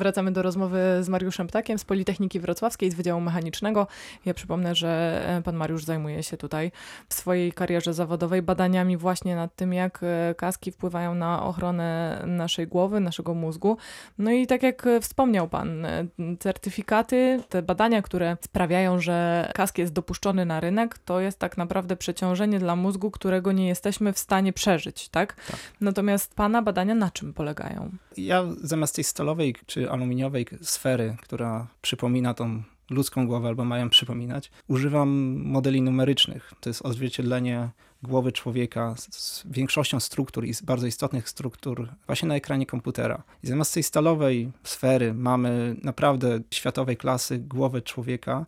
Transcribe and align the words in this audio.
Wracamy 0.00 0.32
do 0.32 0.42
rozmowy 0.42 0.78
z 1.00 1.08
Mariuszem 1.08 1.46
Ptakiem 1.46 1.78
z 1.78 1.84
Politechniki 1.84 2.40
Wrocławskiej 2.40 2.90
z 2.90 2.94
Wydziału 2.94 3.20
Mechanicznego. 3.20 3.86
Ja 4.24 4.34
przypomnę, 4.34 4.74
że 4.74 5.22
e, 5.26 5.42
pan 5.42 5.56
Mariusz 5.56 5.84
zajmuje 5.84 6.22
się 6.22 6.36
tutaj 6.36 6.72
w 7.08 7.14
swojej 7.14 7.52
karierze 7.52 7.94
zawodowej 7.94 8.42
badaniami 8.42 8.96
właśnie 8.96 9.36
nad 9.36 9.54
tym, 9.54 9.72
jak 9.72 10.00
e, 10.02 10.34
kaski 10.34 10.72
wpływają 10.72 11.14
na 11.14 11.42
ochronę 11.42 12.22
naszej 12.26 12.66
głowy, 12.66 13.00
naszego 13.00 13.34
mózgu. 13.34 13.76
No 14.18 14.30
i 14.30 14.46
tak 14.46 14.62
jak 14.62 14.86
wspomniał 15.00 15.48
pan, 15.48 15.84
e, 15.84 16.06
certyfikaty, 16.38 17.42
te 17.48 17.62
badania, 17.62 18.02
które 18.02 18.36
sprawiają, 18.40 19.00
że 19.00 19.50
kask 19.54 19.78
jest 19.78 19.92
dopuszczony 19.92 20.44
na 20.44 20.60
rynek, 20.60 20.98
to 20.98 21.20
jest 21.20 21.38
tak 21.38 21.58
naprawdę 21.58 21.96
przeciążenie 21.96 22.58
dla 22.58 22.76
mózgu, 22.76 23.10
którego 23.10 23.52
nie 23.52 23.68
jesteśmy 23.68 24.12
w 24.12 24.18
stanie 24.18 24.52
przeżyć, 24.52 25.08
tak? 25.08 25.34
Tak. 25.34 25.56
Natomiast 25.80 26.34
pana 26.34 26.62
badania 26.62 26.94
na 26.94 27.10
czym 27.10 27.32
polegają? 27.32 27.90
Ja 28.16 28.44
zamiast 28.62 28.94
tej 28.94 29.04
stalowej 29.04 29.54
czy 29.66 29.89
aluminiowej 29.90 30.46
sfery, 30.62 31.16
która 31.22 31.66
przypomina 31.82 32.34
tą 32.34 32.62
ludzką 32.90 33.26
głowę 33.26 33.48
albo 33.48 33.64
mają 33.64 33.90
przypominać, 33.90 34.50
używam 34.68 35.08
modeli 35.44 35.82
numerycznych. 35.82 36.52
To 36.60 36.70
jest 36.70 36.82
odzwierciedlenie 36.82 37.68
głowy 38.02 38.32
człowieka 38.32 38.94
z 38.96 39.42
większością 39.50 40.00
struktur 40.00 40.46
i 40.46 40.52
bardzo 40.62 40.86
istotnych 40.86 41.28
struktur 41.28 41.88
właśnie 42.06 42.28
na 42.28 42.34
ekranie 42.34 42.66
komputera. 42.66 43.22
I 43.42 43.46
zamiast 43.46 43.74
tej 43.74 43.82
stalowej 43.82 44.52
sfery 44.64 45.14
mamy 45.14 45.76
naprawdę 45.82 46.40
światowej 46.50 46.96
klasy 46.96 47.38
głowę 47.38 47.82
człowieka, 47.82 48.46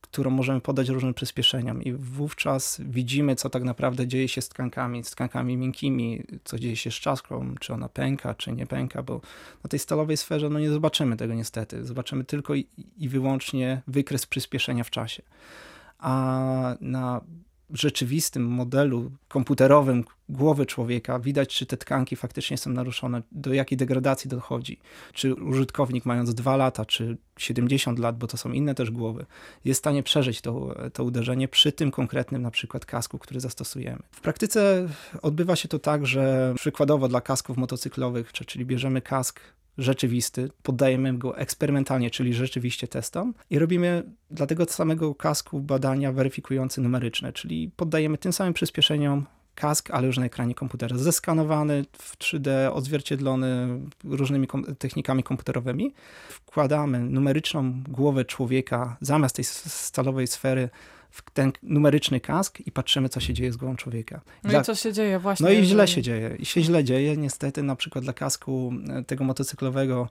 którą 0.00 0.30
możemy 0.30 0.60
podać 0.60 0.88
różnym 0.88 1.14
przyspieszeniom 1.14 1.82
i 1.82 1.92
wówczas 1.92 2.80
widzimy, 2.84 3.36
co 3.36 3.50
tak 3.50 3.64
naprawdę 3.64 4.06
dzieje 4.06 4.28
się 4.28 4.42
z 4.42 4.48
tkankami, 4.48 5.04
z 5.04 5.10
tkankami 5.10 5.56
miękkimi, 5.56 6.22
co 6.44 6.58
dzieje 6.58 6.76
się 6.76 6.90
z 6.90 6.94
czaszką, 6.94 7.54
czy 7.60 7.74
ona 7.74 7.88
pęka, 7.88 8.34
czy 8.34 8.52
nie 8.52 8.66
pęka, 8.66 9.02
bo 9.02 9.20
na 9.64 9.68
tej 9.68 9.78
stalowej 9.78 10.16
sferze 10.16 10.50
no 10.50 10.58
nie 10.58 10.70
zobaczymy 10.70 11.16
tego 11.16 11.34
niestety. 11.34 11.84
Zobaczymy 11.84 12.24
tylko 12.24 12.54
i, 12.54 12.66
i 12.98 13.08
wyłącznie 13.08 13.82
wykres 13.86 14.26
przyspieszenia 14.26 14.84
w 14.84 14.90
czasie. 14.90 15.22
A 15.98 16.76
na 16.80 17.20
rzeczywistym 17.72 18.46
modelu 18.46 19.10
komputerowym 19.28 20.04
głowy 20.28 20.66
człowieka 20.66 21.18
widać, 21.18 21.54
czy 21.54 21.66
te 21.66 21.76
tkanki 21.76 22.16
faktycznie 22.16 22.58
są 22.58 22.70
naruszone, 22.70 23.22
do 23.32 23.54
jakiej 23.54 23.78
degradacji 23.78 24.30
dochodzi. 24.30 24.78
Czy 25.12 25.34
użytkownik 25.34 26.06
mając 26.06 26.34
2 26.34 26.56
lata, 26.56 26.84
czy 26.84 27.16
70 27.38 27.98
lat, 27.98 28.18
bo 28.18 28.26
to 28.26 28.36
są 28.36 28.52
inne 28.52 28.74
też 28.74 28.90
głowy, 28.90 29.26
jest 29.64 29.78
w 29.78 29.82
stanie 29.82 30.02
przeżyć 30.02 30.40
to, 30.40 30.76
to 30.92 31.04
uderzenie 31.04 31.48
przy 31.48 31.72
tym 31.72 31.90
konkretnym 31.90 32.42
na 32.42 32.50
przykład 32.50 32.86
kasku, 32.86 33.18
który 33.18 33.40
zastosujemy. 33.40 34.02
W 34.10 34.20
praktyce 34.20 34.88
odbywa 35.22 35.56
się 35.56 35.68
to 35.68 35.78
tak, 35.78 36.06
że 36.06 36.54
przykładowo 36.56 37.08
dla 37.08 37.20
kasków 37.20 37.56
motocyklowych, 37.56 38.32
czyli 38.32 38.66
bierzemy 38.66 39.02
kask 39.02 39.40
rzeczywisty, 39.80 40.50
poddajemy 40.62 41.18
go 41.18 41.38
eksperymentalnie, 41.38 42.10
czyli 42.10 42.34
rzeczywiście 42.34 42.88
testom 42.88 43.34
i 43.50 43.58
robimy 43.58 44.02
dla 44.30 44.46
tego 44.46 44.64
samego 44.64 45.14
kasku 45.14 45.60
badania 45.60 46.12
weryfikujące 46.12 46.80
numeryczne, 46.80 47.32
czyli 47.32 47.70
poddajemy 47.76 48.18
tym 48.18 48.32
samym 48.32 48.54
przyspieszeniom 48.54 49.26
kask, 49.54 49.90
ale 49.90 50.06
już 50.06 50.18
na 50.18 50.26
ekranie 50.26 50.54
komputera, 50.54 50.98
zeskanowany 50.98 51.84
w 51.92 52.18
3D, 52.18 52.50
odzwierciedlony 52.72 53.80
różnymi 54.04 54.46
kom 54.46 54.64
technikami 54.78 55.22
komputerowymi. 55.22 55.94
Wkładamy 56.28 57.00
numeryczną 57.00 57.82
głowę 57.88 58.24
człowieka 58.24 58.96
zamiast 59.00 59.36
tej 59.36 59.44
stalowej 59.44 60.26
sfery 60.26 60.68
w 61.10 61.30
ten 61.30 61.52
numeryczny 61.62 62.20
kask 62.20 62.60
i 62.60 62.72
patrzymy, 62.72 63.08
co 63.08 63.20
się 63.20 63.34
dzieje 63.34 63.52
z 63.52 63.56
głową 63.56 63.76
człowieka. 63.76 64.20
No 64.44 64.50
dla... 64.50 64.60
i 64.60 64.64
co 64.64 64.74
się 64.74 64.92
dzieje 64.92 65.18
właśnie? 65.18 65.46
No 65.46 65.52
i 65.52 65.64
źle 65.64 65.88
się 65.88 66.02
dzieje. 66.02 66.36
I 66.38 66.46
się 66.46 66.62
źle 66.62 66.84
dzieje. 66.84 67.16
Niestety 67.16 67.62
na 67.62 67.76
przykład 67.76 68.04
dla 68.04 68.12
kasku 68.12 68.72
e, 68.88 69.04
tego 69.04 69.24
motocyklowego 69.24 70.08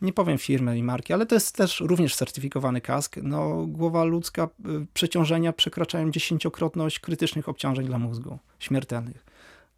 nie 0.00 0.12
powiem 0.12 0.38
firmy 0.38 0.78
i 0.78 0.82
marki, 0.82 1.12
ale 1.12 1.26
to 1.26 1.34
jest 1.34 1.56
też 1.56 1.80
również 1.80 2.16
certyfikowany 2.16 2.80
kask. 2.80 3.16
No, 3.22 3.66
głowa 3.66 4.04
ludzka, 4.04 4.42
e, 4.42 4.48
przeciążenia 4.94 5.52
przekraczają 5.52 6.10
dziesięciokrotność 6.10 7.00
krytycznych 7.00 7.48
obciążeń 7.48 7.86
dla 7.86 7.98
mózgu, 7.98 8.38
śmiertelnych. 8.58 9.24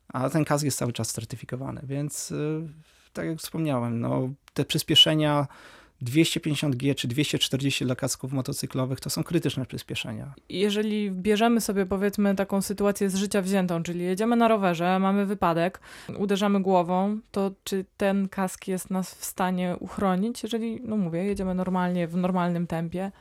A 0.08 0.30
ten 0.30 0.44
kask 0.44 0.64
jest 0.64 0.78
cały 0.78 0.92
czas 0.92 1.12
certyfikowany, 1.12 1.80
więc 1.84 2.32
e, 2.32 2.68
tak 3.12 3.26
jak 3.26 3.38
wspomniałem, 3.38 4.00
no, 4.00 4.28
te 4.54 4.64
przyspieszenia 4.64 5.46
250G 6.02 6.94
czy 6.94 7.08
240 7.08 7.84
dla 7.84 7.96
kasków 7.96 8.32
motocyklowych 8.32 9.00
to 9.00 9.10
są 9.10 9.24
krytyczne 9.24 9.66
przyspieszenia. 9.66 10.34
Jeżeli 10.48 11.10
bierzemy 11.10 11.60
sobie 11.60 11.86
powiedzmy 11.86 12.34
taką 12.34 12.62
sytuację 12.62 13.10
z 13.10 13.14
życia 13.14 13.42
wziętą, 13.42 13.82
czyli 13.82 14.04
jedziemy 14.04 14.36
na 14.36 14.48
rowerze, 14.48 14.98
mamy 14.98 15.26
wypadek, 15.26 15.80
uderzamy 16.18 16.62
głową, 16.62 17.18
to 17.30 17.50
czy 17.64 17.84
ten 17.96 18.28
kask 18.28 18.68
jest 18.68 18.90
nas 18.90 19.14
w 19.14 19.24
stanie 19.24 19.76
uchronić, 19.80 20.42
jeżeli, 20.42 20.80
no 20.84 20.96
mówię, 20.96 21.24
jedziemy 21.24 21.54
normalnie, 21.54 22.08
w 22.08 22.16
normalnym 22.16 22.66
tempie? 22.66 23.12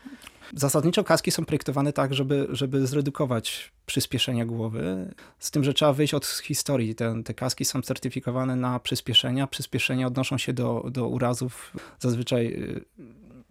Zasadniczo 0.56 1.04
kaski 1.04 1.32
są 1.32 1.46
projektowane 1.46 1.94
tak, 1.94 2.14
żeby, 2.14 2.48
żeby 2.50 2.88
zredukować 2.88 3.72
przyspieszenia 3.86 4.46
głowy, 4.46 5.14
z 5.40 5.52
tym, 5.52 5.64
że 5.64 5.74
trzeba 5.74 5.94
wyjść 5.94 6.14
od 6.14 6.26
historii. 6.26 6.96
Te, 6.96 7.24
te 7.24 7.34
kaski 7.34 7.66
są 7.66 7.82
certyfikowane 7.82 8.56
na 8.56 8.80
przyspieszenia. 8.80 9.48
Przyspieszenia 9.48 10.08
odnoszą 10.08 10.38
się 10.38 10.54
do, 10.54 10.86
do 10.92 11.08
urazów 11.08 11.74
zazwyczaj 12.00 12.48
y, 12.48 12.86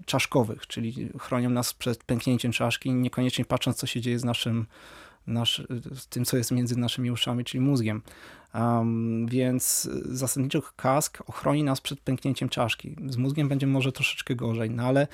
czaszkowych, 0.07 0.67
czyli 0.67 1.09
chronią 1.19 1.51
nas 1.51 1.75
przed 1.75 2.05
pęknięciem 2.05 2.53
czaszki, 2.53 2.95
niekoniecznie 2.95 3.45
patrząc, 3.45 3.77
co 3.77 3.87
się 3.87 4.01
dzieje 4.01 4.19
z 4.19 4.25
naszym, 4.25 4.67
nasz, 5.27 5.63
z 5.95 6.07
tym, 6.07 6.25
co 6.25 6.37
jest 6.37 6.51
między 6.51 6.79
naszymi 6.79 7.11
uszami, 7.11 7.45
czyli 7.45 7.61
mózgiem. 7.61 8.03
Um, 8.55 9.27
więc 9.27 9.89
zasadniczo 10.05 10.63
kask 10.77 11.23
ochroni 11.27 11.65
nas 11.65 11.81
przed 11.81 12.01
pęknięciem 12.01 12.49
czaszki. 12.49 12.97
Z 13.09 13.17
mózgiem 13.17 13.49
będzie 13.49 13.67
może 13.67 13.93
troszeczkę 13.93 14.35
gorzej, 14.35 14.71
no 14.71 14.83
ale 14.83 15.07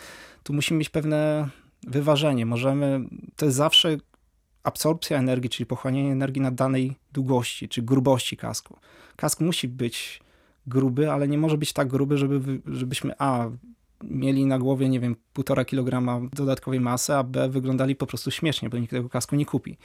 tu 0.43 0.53
musimy 0.53 0.78
mieć 0.78 0.88
pewne 0.88 1.49
wyważenie. 1.87 2.47
Możemy, 2.47 3.00
to 3.37 3.44
jest 3.44 3.56
zawsze 3.56 3.97
absorpcja 4.62 5.19
energii, 5.19 5.50
czyli 5.50 5.66
pochłanianie 5.66 6.12
energii 6.12 6.43
na 6.43 6.50
danej 6.50 6.97
długości, 7.12 7.69
czy 7.69 7.82
grubości 7.82 8.37
kasku. 8.37 8.78
Kask 9.16 9.41
musi 9.41 9.69
być 9.69 10.20
gruby, 10.66 11.10
ale 11.10 11.28
nie 11.28 11.38
może 11.38 11.59
być 11.59 11.72
tak 11.72 11.88
gruby, 11.88 12.19
żeby, 12.19 12.60
żebyśmy 12.66 13.12
a 13.19 13.48
mieli 14.04 14.46
na 14.46 14.58
głowie, 14.58 14.88
nie 14.88 15.00
wiem, 15.00 15.16
półtora 15.32 15.64
kilograma 15.64 16.20
dodatkowej 16.32 16.80
masy, 16.80 17.14
a 17.14 17.22
B 17.22 17.48
wyglądali 17.48 17.96
po 17.96 18.06
prostu 18.06 18.30
śmiesznie, 18.30 18.68
bo 18.68 18.78
nikt 18.78 18.90
tego 18.90 19.08
kasku 19.08 19.36
nie 19.36 19.46
kupi. 19.46 19.76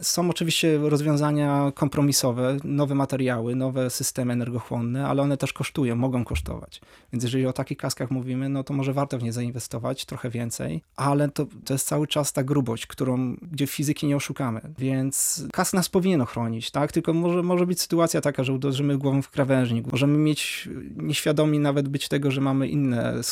Są 0.00 0.30
oczywiście 0.30 0.78
rozwiązania 0.78 1.72
kompromisowe, 1.74 2.56
nowe 2.64 2.94
materiały, 2.94 3.54
nowe 3.54 3.90
systemy 3.90 4.32
energochłonne, 4.32 5.06
ale 5.06 5.22
one 5.22 5.36
też 5.36 5.52
kosztują, 5.52 5.96
mogą 5.96 6.24
kosztować. 6.24 6.80
Więc 7.12 7.24
jeżeli 7.24 7.46
o 7.46 7.52
takich 7.52 7.78
kaskach 7.78 8.10
mówimy, 8.10 8.48
no 8.48 8.64
to 8.64 8.74
może 8.74 8.92
warto 8.92 9.18
w 9.18 9.22
nie 9.22 9.32
zainwestować 9.32 10.04
trochę 10.04 10.30
więcej, 10.30 10.82
ale 10.96 11.28
to, 11.28 11.46
to 11.64 11.74
jest 11.74 11.86
cały 11.86 12.06
czas 12.06 12.32
ta 12.32 12.44
grubość, 12.44 12.86
którą, 12.86 13.36
gdzie 13.42 13.66
fizyki 13.66 14.06
nie 14.06 14.16
oszukamy. 14.16 14.60
Więc 14.78 15.44
kask 15.52 15.74
nas 15.74 15.88
powinien 15.88 16.20
ochronić, 16.20 16.70
tak? 16.70 16.92
Tylko 16.92 17.12
może, 17.12 17.42
może 17.42 17.66
być 17.66 17.80
sytuacja 17.80 18.20
taka, 18.20 18.44
że 18.44 18.52
uderzymy 18.52 18.98
głową 18.98 19.22
w 19.22 19.30
krawężnik. 19.30 19.92
Możemy 19.92 20.18
mieć 20.18 20.68
nieświadomi 20.96 21.58
nawet 21.58 21.88
być 21.88 22.08
tego, 22.08 22.30
że 22.30 22.40
mamy 22.40 22.68
inne 22.68 23.22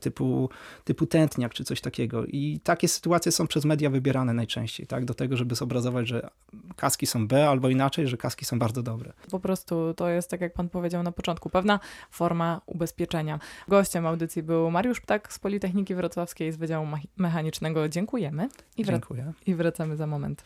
typu, 0.00 0.48
typu 0.84 1.06
tętniak 1.06 1.54
czy 1.54 1.64
coś 1.64 1.80
takiego. 1.80 2.24
I 2.26 2.60
takie 2.64 2.88
sytuacje 2.88 3.32
są 3.32 3.46
przez 3.46 3.64
media 3.64 3.90
wybierane 3.90 4.32
najczęściej, 4.32 4.86
tak? 4.86 5.04
Do 5.04 5.14
tego, 5.14 5.36
żeby 5.36 5.54
zobrazować, 5.54 6.08
że 6.08 6.30
kaski 6.76 7.06
są 7.06 7.28
B, 7.28 7.48
albo 7.48 7.68
inaczej, 7.68 8.08
że 8.08 8.16
kaski 8.16 8.44
są 8.44 8.58
bardzo 8.58 8.82
dobre. 8.82 9.12
Po 9.30 9.40
prostu 9.40 9.94
to 9.94 10.08
jest, 10.08 10.30
tak 10.30 10.40
jak 10.40 10.52
pan 10.52 10.68
powiedział 10.68 11.02
na 11.02 11.12
początku, 11.12 11.50
pewna 11.50 11.80
forma 12.10 12.60
ubezpieczenia. 12.66 13.38
Gościem 13.68 14.06
audycji 14.06 14.42
był 14.42 14.70
Mariusz 14.70 15.00
Ptak 15.00 15.32
z 15.32 15.38
Politechniki 15.38 15.94
Wrocławskiej 15.94 16.52
z 16.52 16.56
Wydziału 16.56 16.86
Mechanicznego. 17.16 17.88
Dziękujemy. 17.88 18.48
I 18.76 18.84
Dziękuję. 18.84 19.32
I 19.46 19.54
wracamy 19.54 19.96
za 19.96 20.06
moment. 20.06 20.40